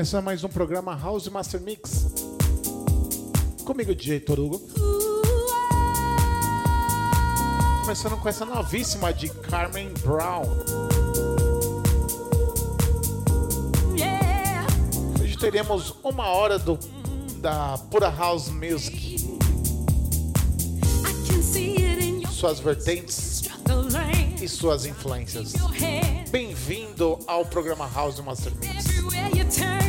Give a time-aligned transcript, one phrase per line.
[0.00, 2.06] começar mais um programa House Master Mix.
[3.66, 4.58] Comigo, DJ Torugo.
[7.82, 10.44] Começando com essa novíssima de Carmen Brown.
[15.20, 16.78] Hoje teremos uma hora do,
[17.36, 19.18] da pura House Music.
[22.30, 23.42] Suas vertentes
[24.40, 25.52] e suas influências.
[26.30, 29.79] Bem-vindo ao programa House Master Mix.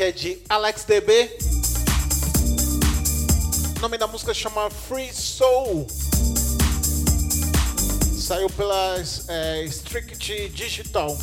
[0.00, 1.30] Daqui é de Alex DB.
[3.76, 5.86] O nome da música chama Free Soul.
[8.18, 8.96] Saiu pela
[9.28, 11.14] é, Strict Digital.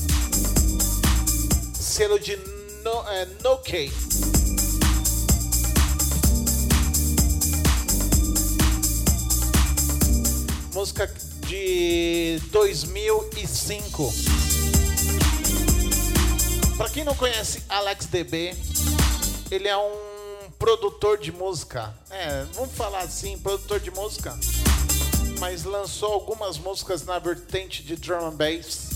[1.73, 2.35] Selo de
[2.83, 3.89] no, é, Nokia.
[10.75, 11.11] Música
[11.47, 14.26] de 2005.
[16.97, 18.55] Quem não conhece Alex DB,
[19.51, 21.93] ele é um produtor de música.
[22.09, 24.35] É, vamos falar assim, produtor de música.
[25.39, 28.89] Mas lançou algumas músicas na vertente de drum and bass.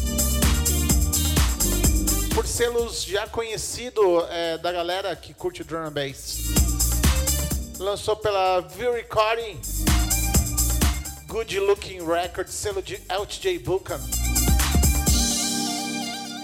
[2.34, 6.40] Por selos já conhecido é, da galera que curte drum and bass.
[7.78, 9.62] Lançou pela View Recording,
[11.28, 14.02] Good Looking Records, selo de LTJ Vulcan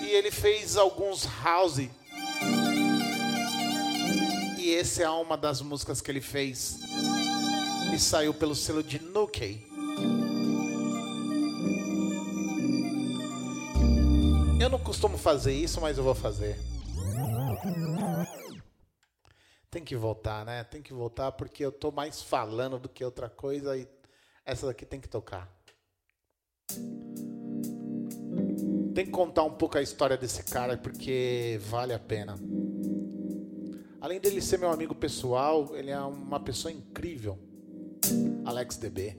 [0.08, 1.90] e ele fez alguns house.
[4.58, 6.80] E essa é uma das músicas que ele fez.
[7.94, 9.68] E saiu pelo selo de Nuke.
[14.62, 16.58] Eu não costumo fazer isso, mas eu vou fazer.
[19.70, 20.64] Tem que voltar, né?
[20.64, 23.86] Tem que voltar porque eu tô mais falando do que outra coisa e
[24.46, 25.57] essa daqui tem que tocar.
[28.98, 32.36] Tem que contar um pouco a história desse cara porque vale a pena.
[34.02, 37.38] Além dele ser meu amigo pessoal, ele é uma pessoa incrível.
[38.44, 39.16] Alex DB.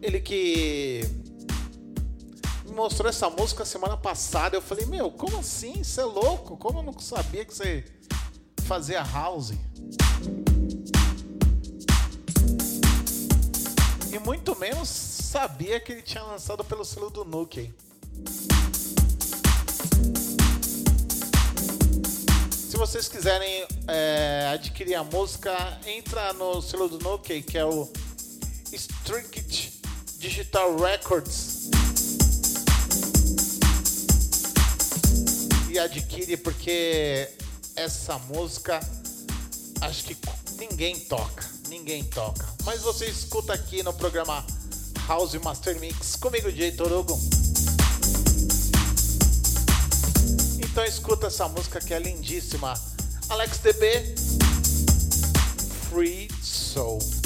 [0.00, 1.02] Ele que
[2.64, 4.56] me mostrou essa música semana passada.
[4.56, 5.84] Eu falei, meu, como assim?
[5.84, 6.56] Você é louco?
[6.56, 7.84] Como eu não sabia que você
[8.66, 9.52] fazia house?
[14.24, 17.72] Muito menos sabia que ele tinha lançado pelo selo do Nuke.
[22.68, 25.54] Se vocês quiserem é, adquirir a música,
[25.86, 27.90] entra no selo do Nuke, que é o
[28.72, 29.80] Strict
[30.18, 31.70] Digital Records.
[35.68, 37.28] E adquire porque
[37.76, 38.80] essa música
[39.80, 40.16] acho que
[40.58, 42.46] ninguém toca, ninguém toca.
[42.64, 44.44] Mas você escuta aqui no programa
[45.06, 47.18] House Master Mix comigo, DJ Torugo.
[50.58, 52.74] Então escuta essa música que é lindíssima.
[53.28, 54.14] Alex DB,
[55.88, 57.19] Free Soul.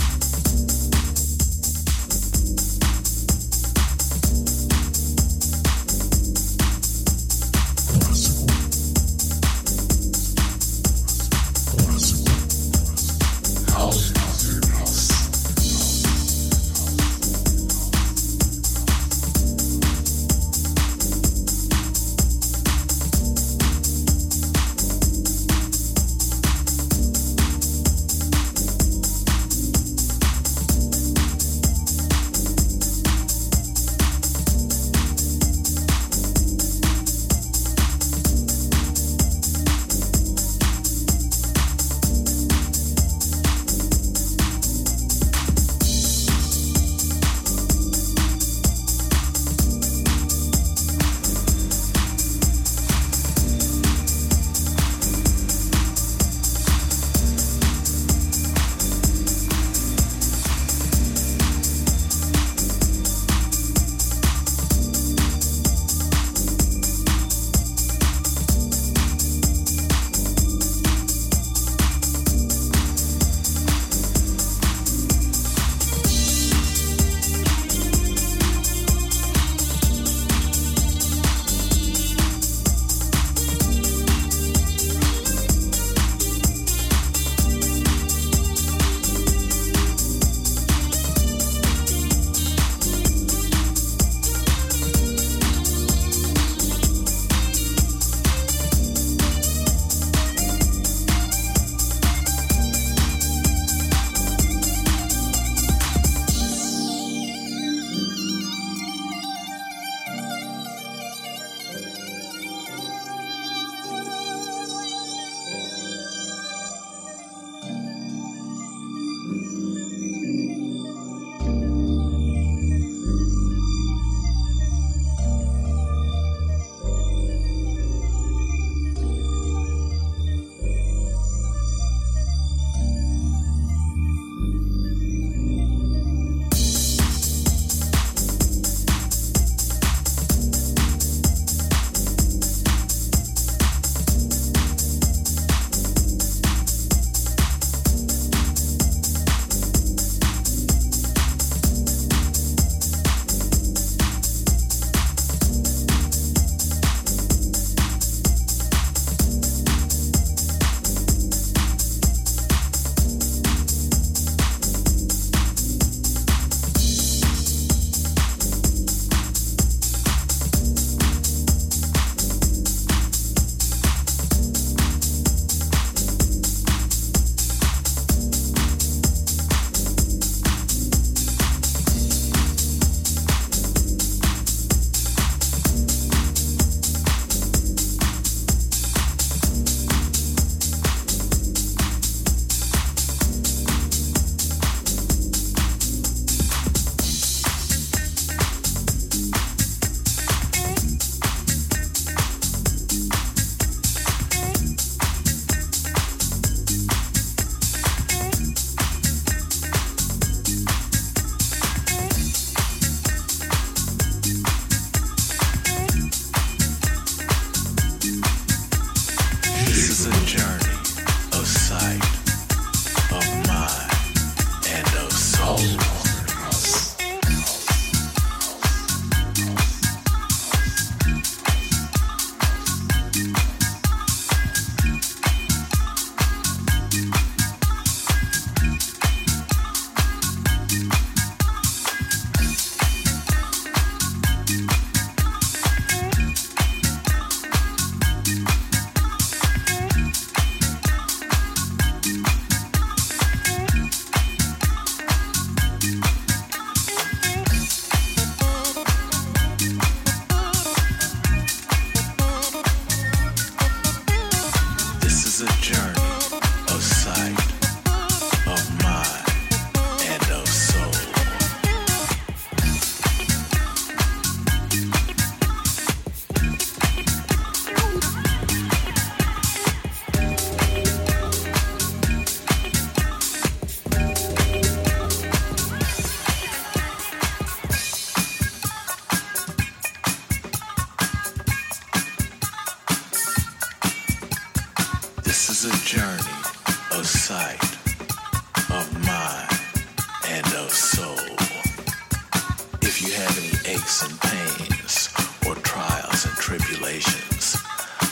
[303.85, 305.11] and pains
[305.47, 307.57] or trials and tribulations.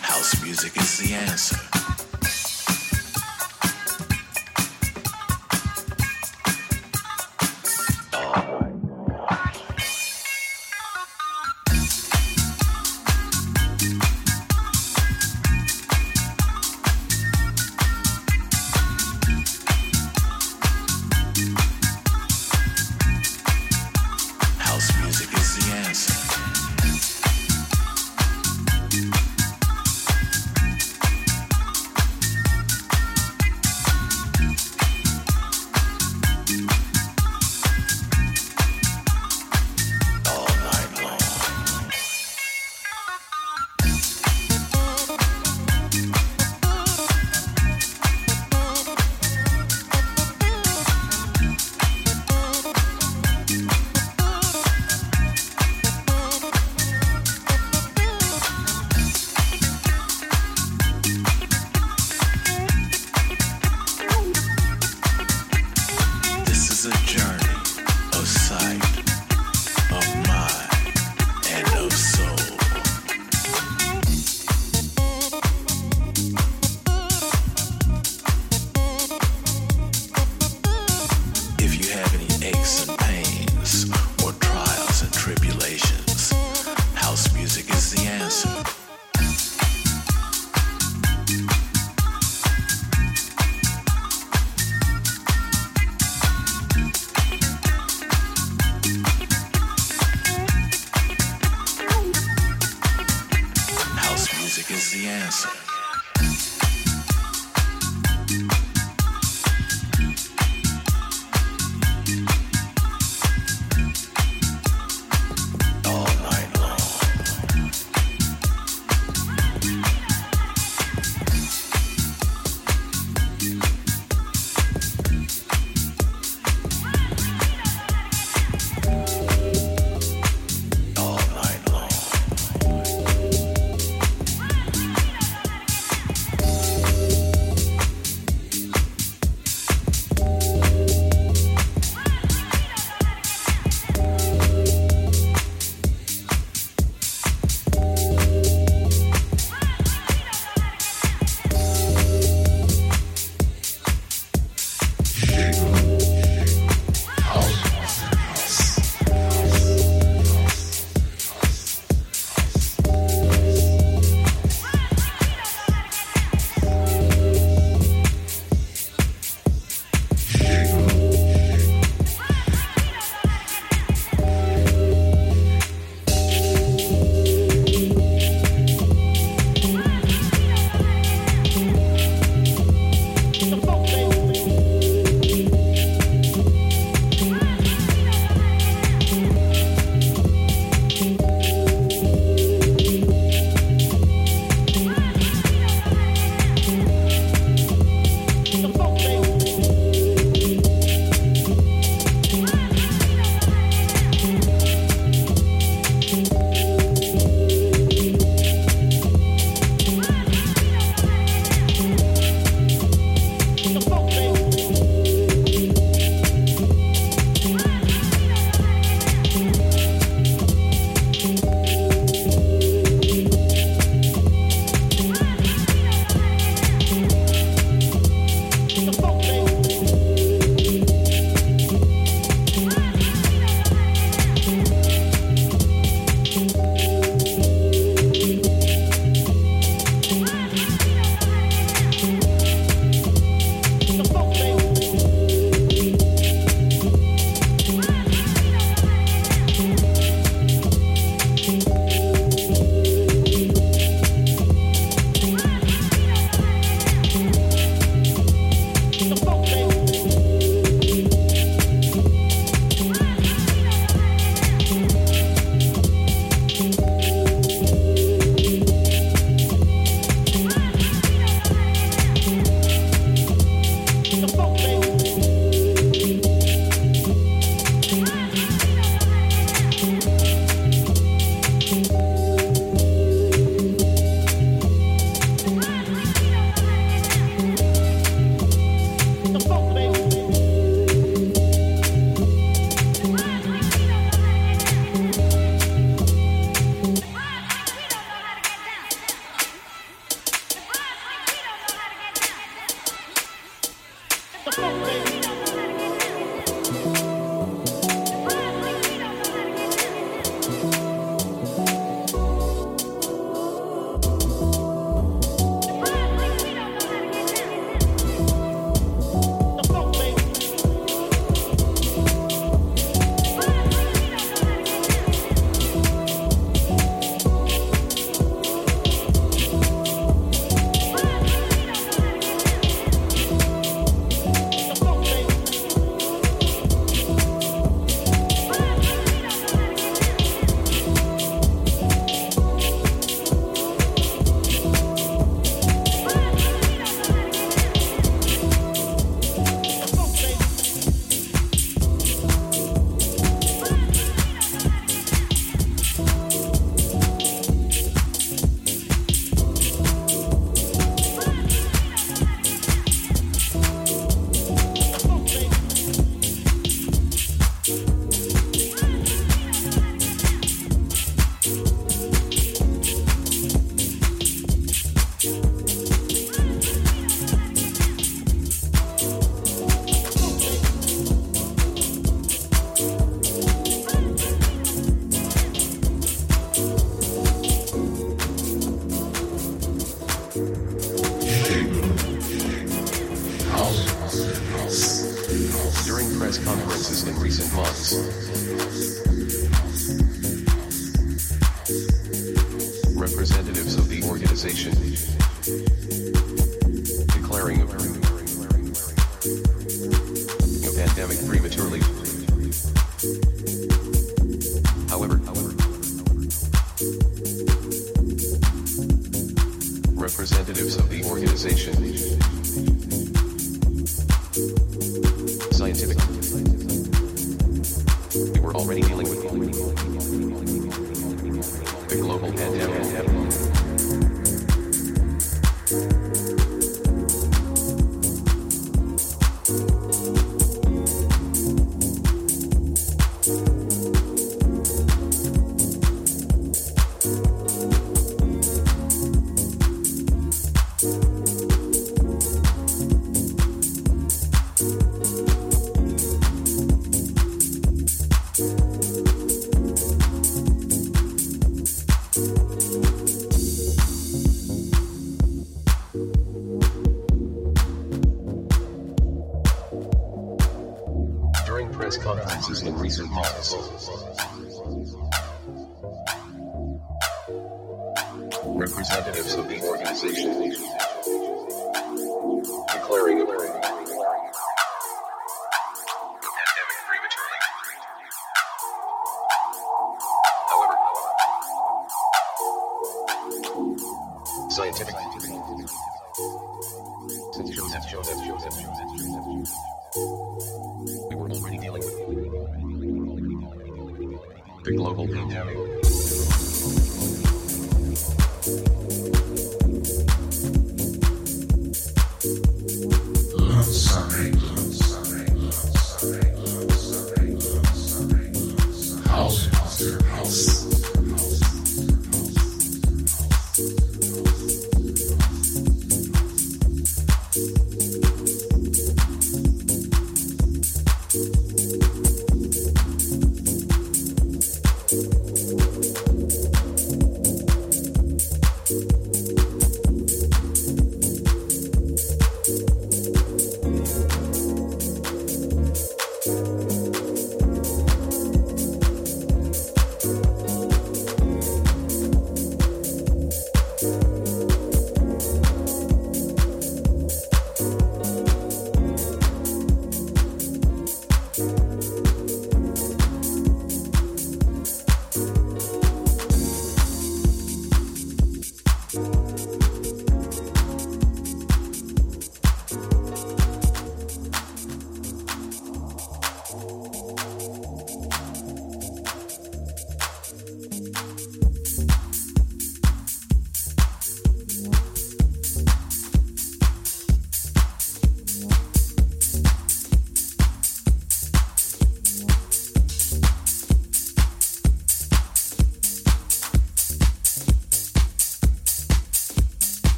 [0.00, 1.67] House music is the answer.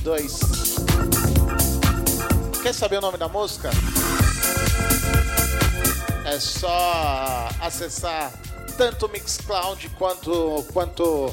[0.00, 0.76] 2022.
[2.62, 3.70] Quer saber o nome da música?
[6.24, 8.32] É só acessar
[8.76, 11.32] tanto o Mixcloud quanto, quanto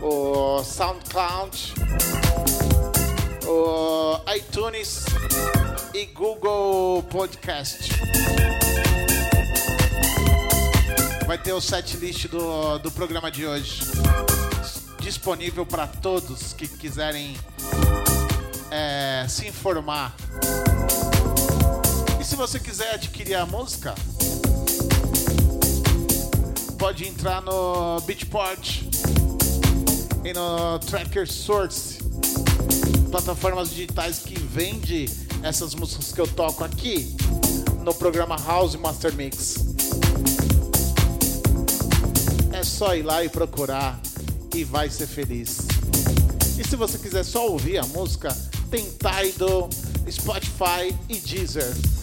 [0.00, 1.74] o SoundCloud,
[3.46, 5.04] o iTunes
[5.92, 7.90] e Google Podcast.
[11.26, 13.82] Vai ter o setlist do, do programa de hoje
[15.08, 17.34] disponível para todos que quiserem
[18.78, 20.14] é, se informar.
[22.20, 23.92] E se você quiser adquirir a música,
[26.78, 28.82] pode entrar no Beatport
[30.24, 31.98] e no Tracker Source,
[33.10, 35.06] plataformas digitais que vende
[35.42, 37.16] essas músicas que eu toco aqui
[37.82, 39.56] no programa House Master Mix.
[42.52, 43.98] É só ir lá e procurar
[44.54, 45.58] e vai ser feliz.
[46.58, 48.36] E se você quiser só ouvir a música,
[48.70, 49.68] tem Tidal,
[50.10, 51.97] Spotify e Deezer.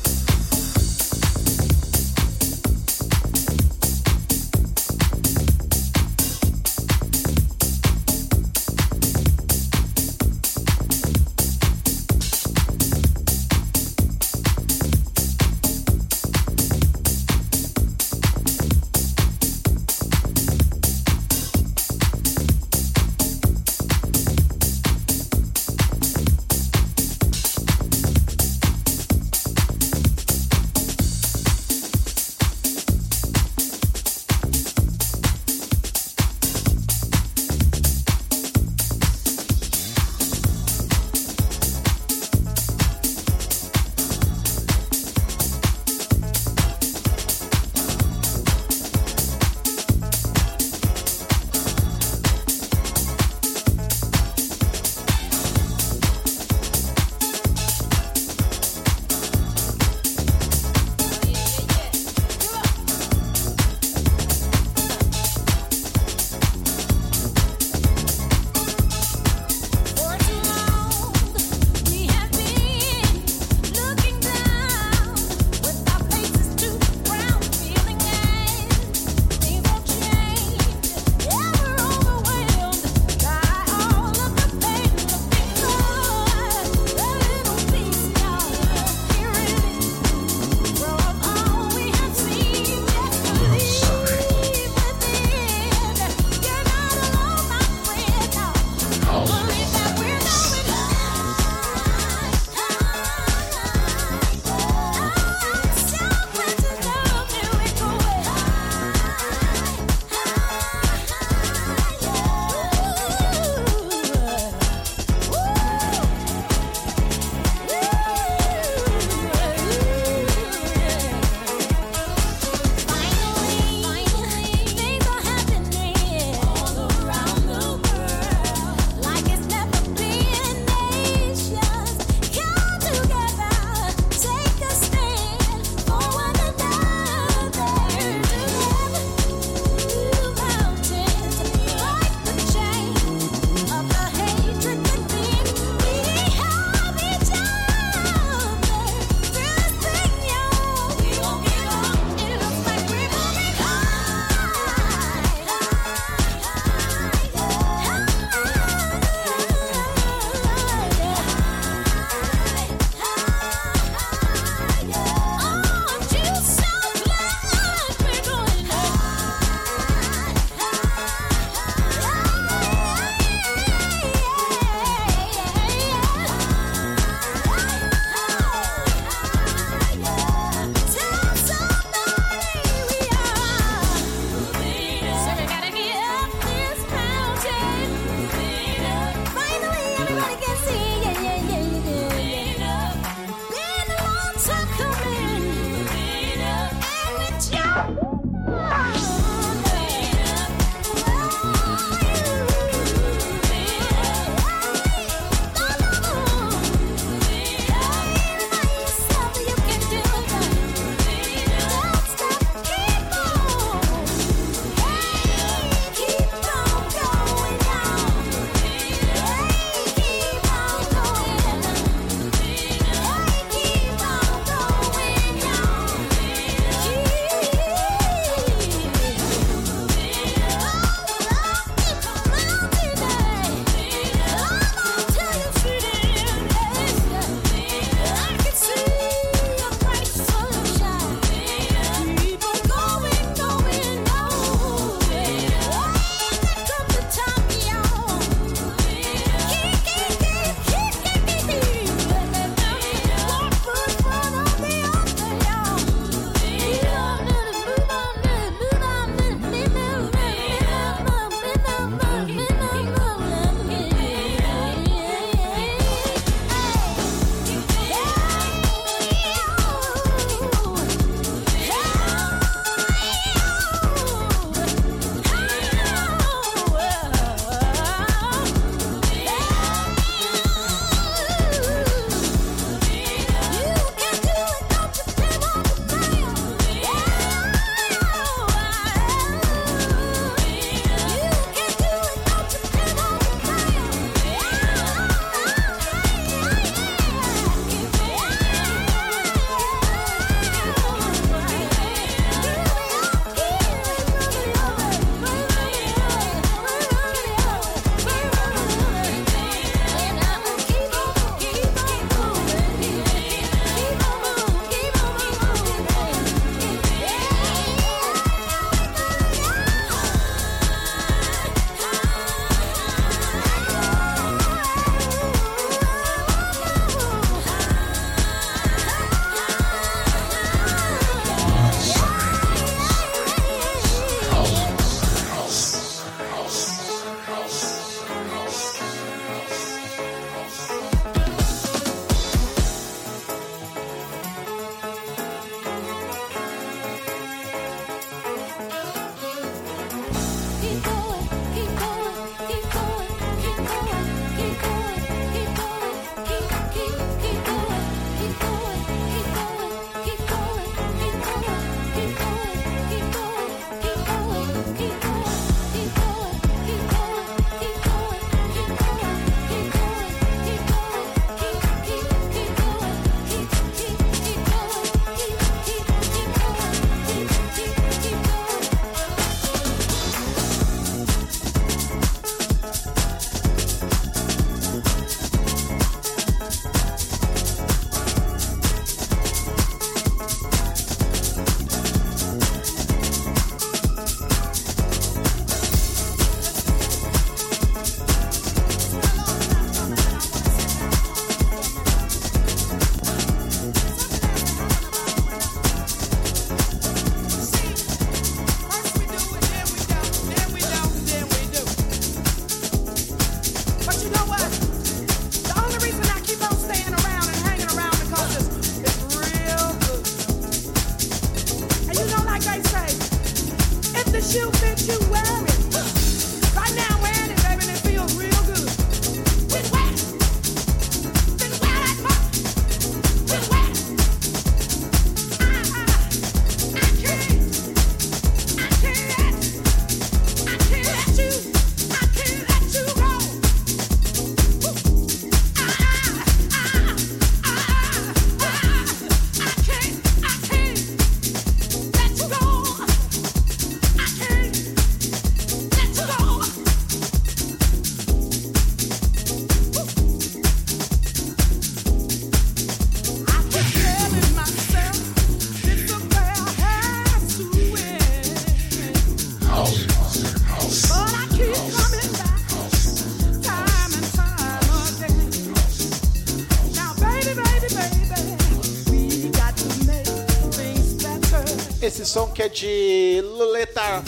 [481.86, 484.03] Esse som que é de Loleta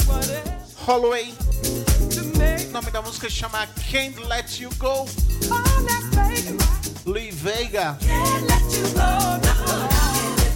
[0.87, 1.31] Holloway.
[2.67, 5.05] O nome da música chama Can't Let You Go.
[7.05, 7.95] Louis Vega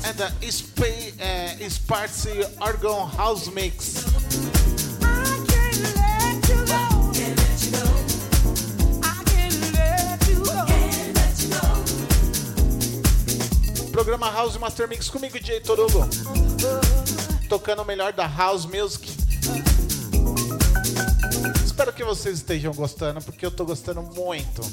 [0.03, 0.83] and the Spa-
[1.21, 4.00] uh, Sparcy Argon House Mix.
[14.03, 16.09] Programa House Master Mix comigo, DJ Torugo.
[17.47, 19.07] Tocando o melhor da House Music.
[21.63, 24.63] Espero que vocês estejam gostando, porque eu tô gostando muito.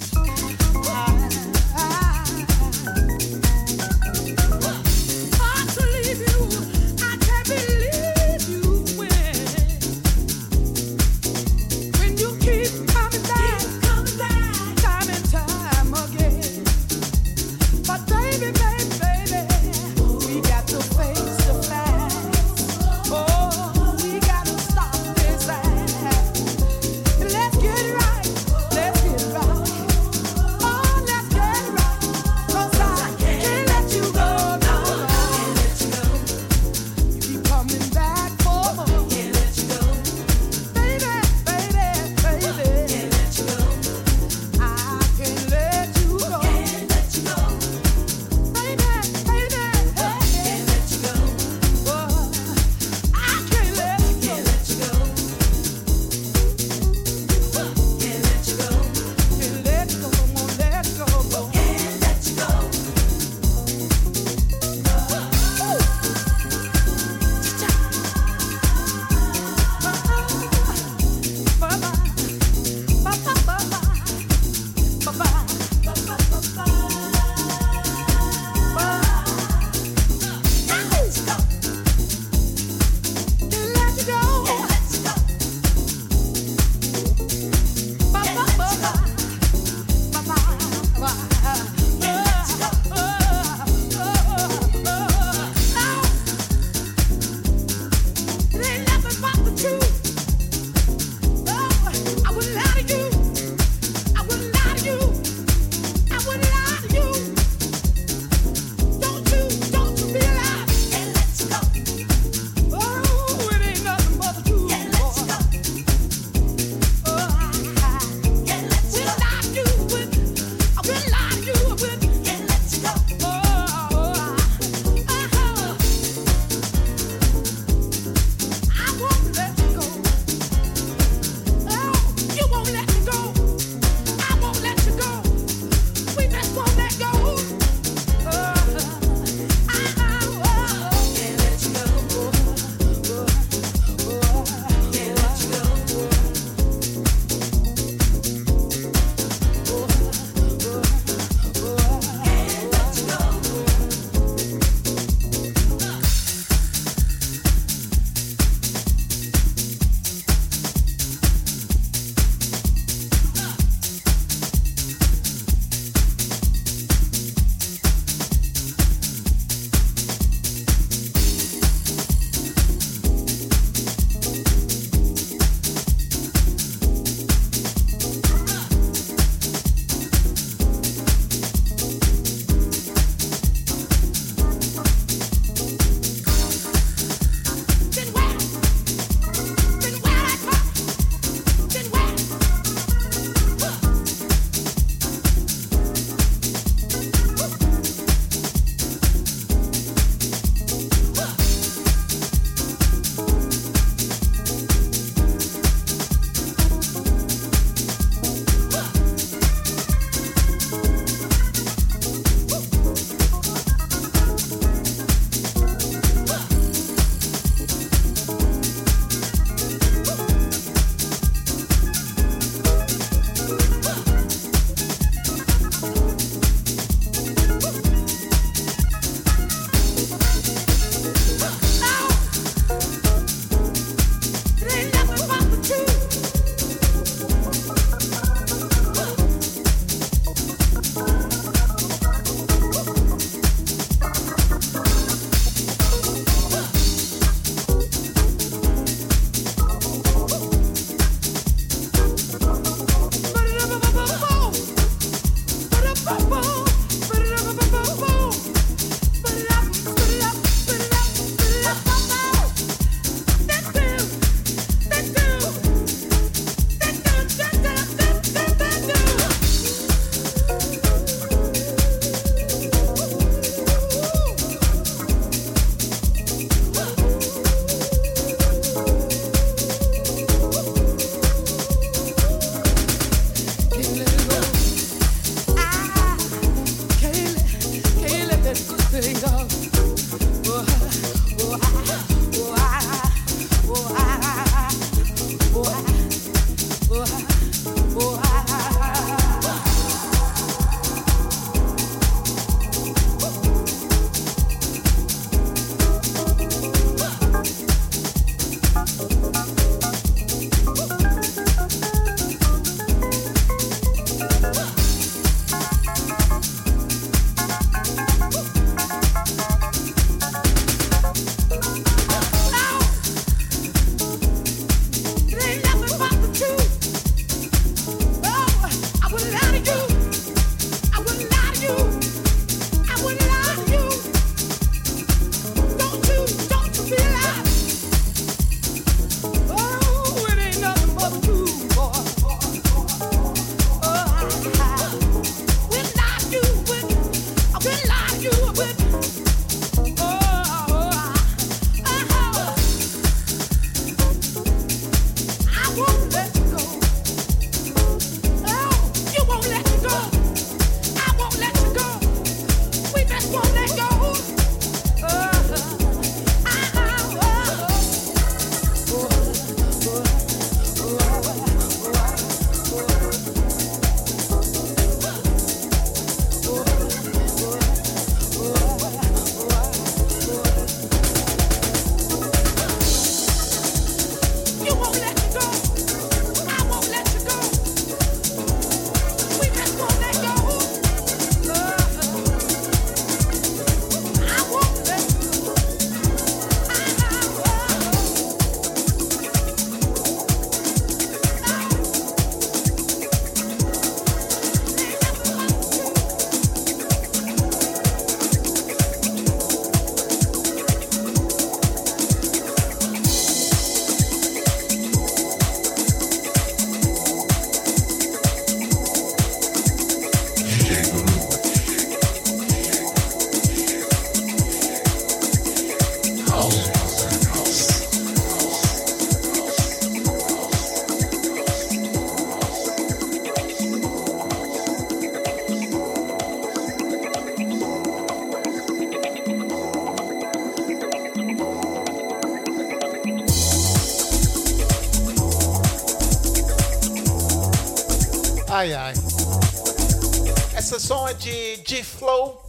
[451.09, 452.44] É de G-Flow.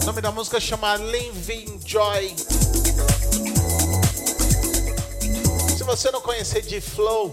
[0.00, 2.34] O nome da música chama Living Joy.
[5.76, 7.30] Se você não conhecer G-Flow,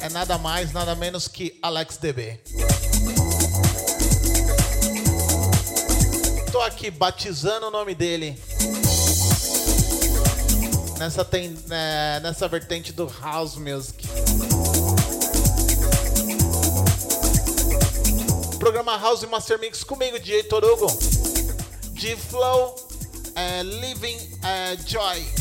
[0.00, 2.40] é nada mais, nada menos que Alex DB.
[6.50, 8.42] Tô aqui batizando o nome dele.
[10.98, 11.28] Nessa,
[11.66, 14.08] né, nessa vertente do House Music.
[18.58, 20.86] Programa House Master Mix comigo, DJ Torugo.
[21.92, 22.74] De Flow,
[23.34, 25.39] é, Living é, Joy.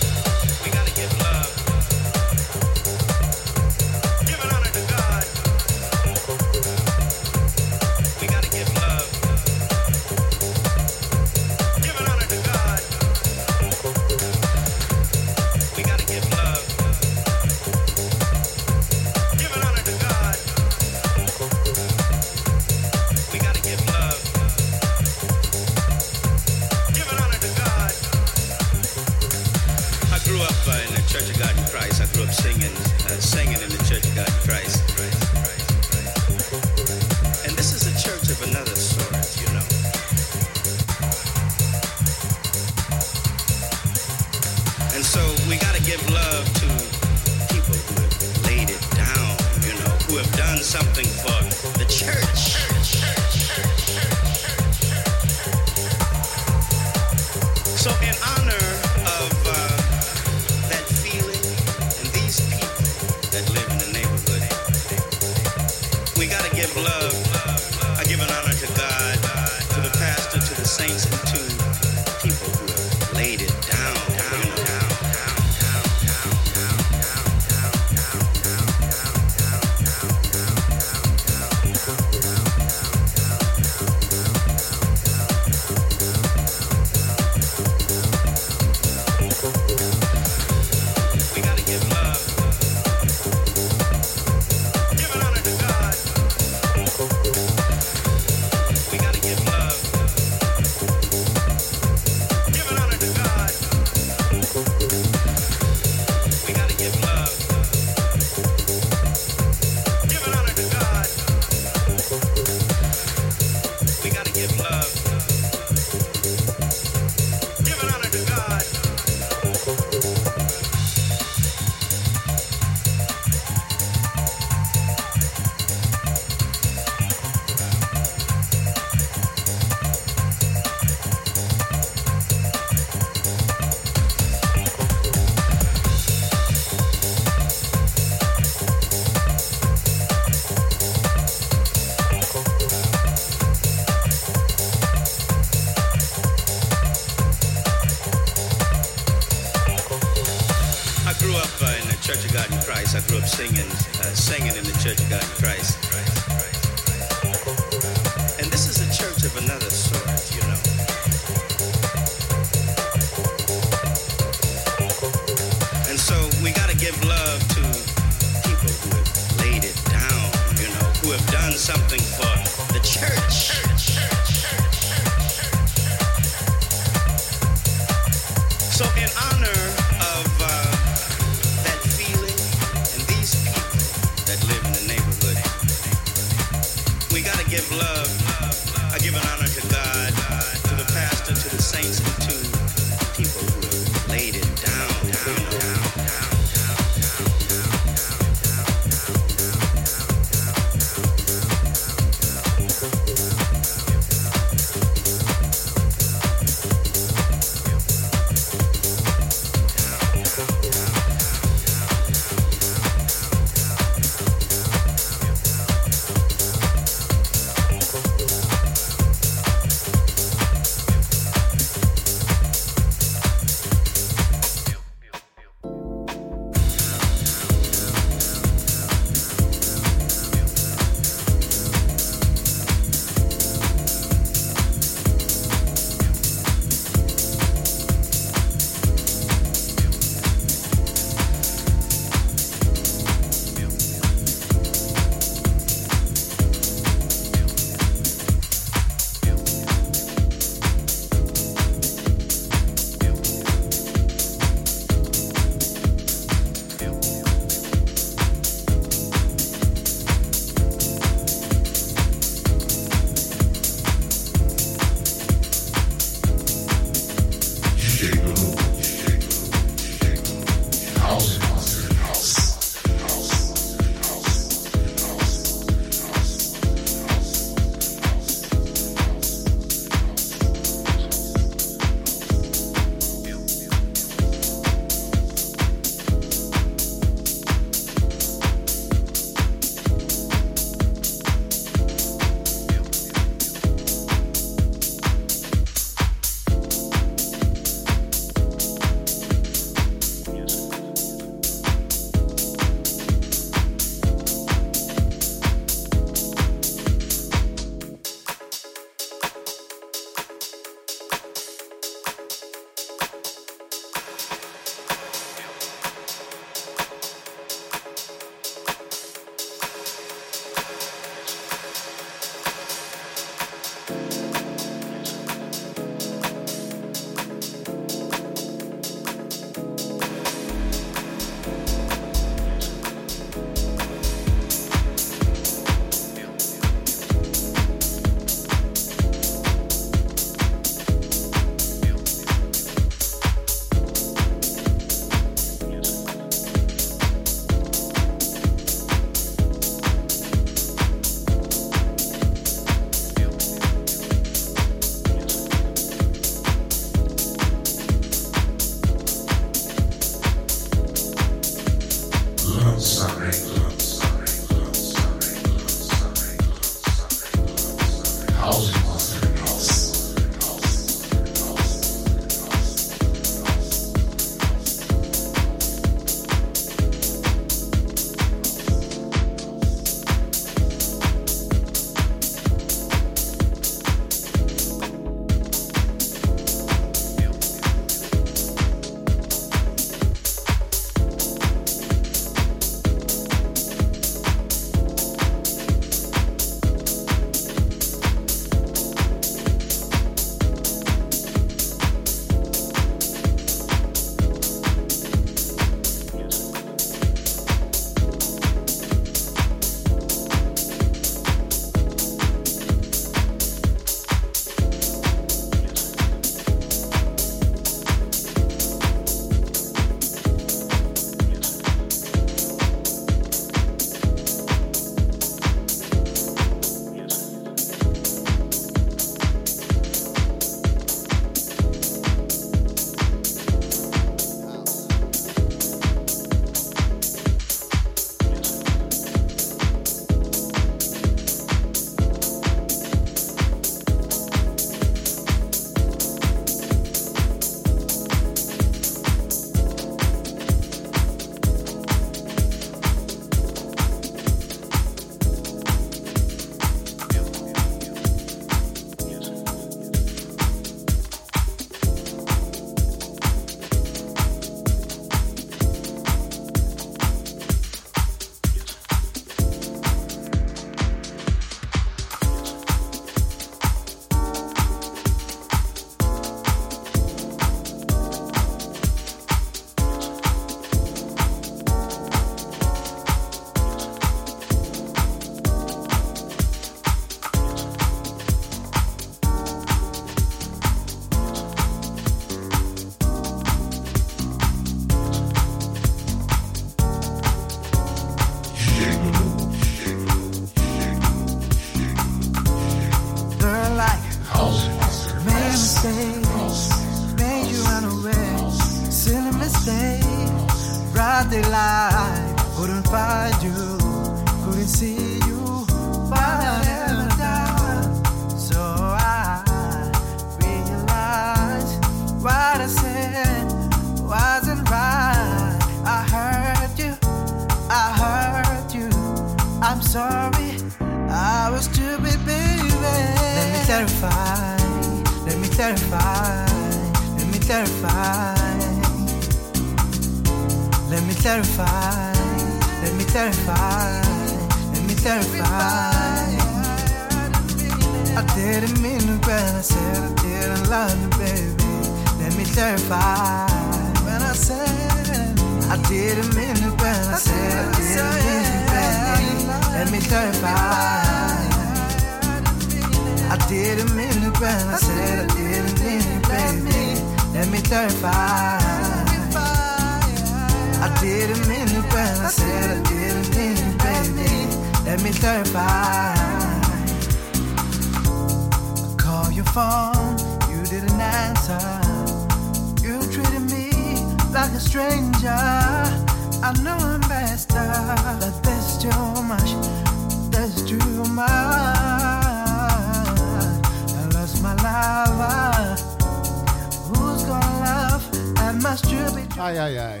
[599.48, 600.00] Ai, ai, ai.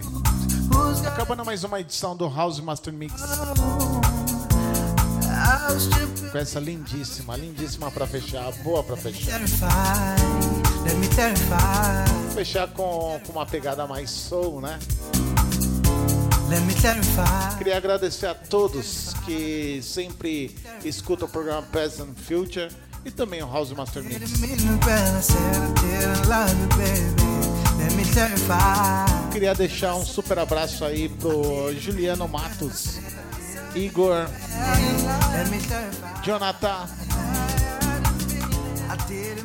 [1.06, 3.14] Acabando mais uma edição do House Master Mix.
[6.30, 9.38] Com essa lindíssima, lindíssima pra fechar, boa pra fechar.
[9.38, 9.56] Terrify.
[12.34, 14.78] Fechar com, com uma pegada mais soul, né?
[17.56, 22.68] Queria agradecer a todos que sempre escutam o programa and Future
[23.02, 24.30] e também o House Master Mix.
[29.38, 32.98] Queria deixar um super abraço aí pro Juliano Matos,
[33.72, 34.26] Igor.
[36.24, 36.88] Jonathan.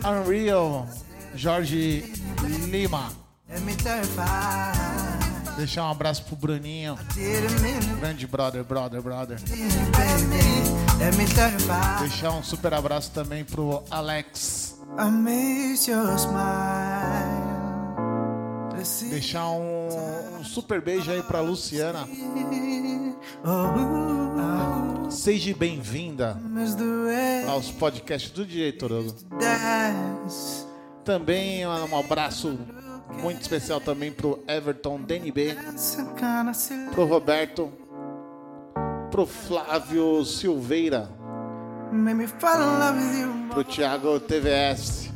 [0.03, 0.87] Unreal,
[1.35, 2.11] Jorge
[2.71, 3.11] Lima.
[5.57, 6.97] Deixar um abraço pro Bruninho,
[7.99, 9.37] grande brother, brother, brother.
[11.99, 14.75] Deixar um super abraço também pro Alex.
[14.97, 17.42] I miss your smile.
[19.09, 19.87] Deixar um,
[20.39, 22.07] um super beijo aí pra Luciana.
[23.45, 26.37] Oh, Seja bem-vinda
[27.47, 28.77] aos podcasts do DJ.
[31.05, 32.57] Também um abraço
[33.21, 35.55] muito especial também pro Everton DNB,
[36.91, 37.71] pro Roberto,
[39.11, 41.09] pro Flávio Silveira,
[43.51, 45.09] pro Thiago TVS,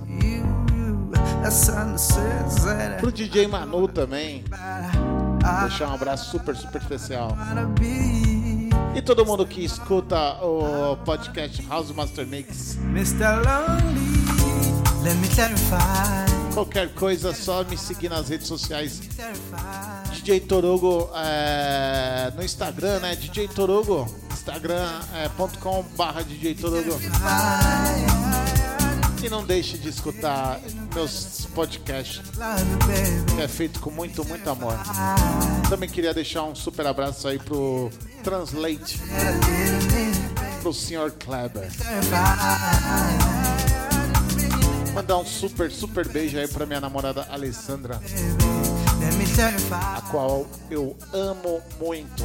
[2.99, 4.43] pro DJ Manu também.
[5.61, 7.35] Deixar um abraço super, super especial.
[8.95, 12.77] E todo mundo que escuta o podcast House Master Mix.
[16.53, 18.99] Qualquer coisa, só me seguir nas redes sociais.
[20.11, 23.15] DJ Torugo é, no Instagram, né?
[23.15, 24.07] DJ Torugo.
[24.31, 26.99] Instagram.com barra DJ Torugo.
[29.23, 30.59] E não deixe de escutar
[30.93, 32.21] meus podcasts,
[33.35, 34.73] que é feito com muito, muito amor.
[35.69, 37.89] Também queria deixar um super abraço aí pro
[38.23, 39.01] Translate,
[40.61, 41.11] pro Sr.
[41.19, 41.69] Kleber.
[44.93, 48.01] Mandar um super, super beijo aí pra minha namorada Alessandra,
[49.71, 52.23] a qual eu amo muito.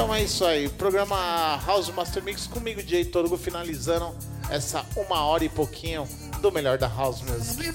[0.00, 4.16] Então é isso aí, programa House Master Mix comigo, DJ Torugo, finalizando
[4.48, 6.08] essa uma hora e pouquinho
[6.40, 7.70] do melhor da House Music.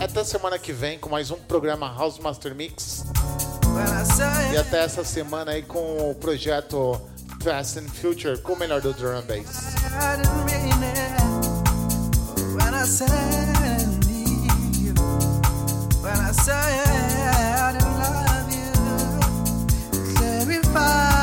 [0.00, 3.04] Até semana que vem com mais um programa House Master Mix.
[4.50, 6.98] E até essa semana aí com o projeto
[7.42, 9.74] Fast and Future com o melhor do drum and bass.
[12.54, 14.94] When I I need you.
[16.00, 16.32] When I
[17.70, 17.91] I
[20.72, 21.21] Bye.